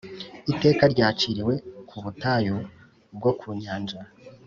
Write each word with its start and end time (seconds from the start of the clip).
Iteka 0.51 0.83
ryaciriwe 0.93 1.53
ku 1.89 1.95
butayu 2.03 2.55
bwo 3.17 3.31
ku 3.39 3.47
nyanja 3.61 3.99